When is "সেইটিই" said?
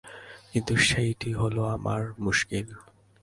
0.87-1.33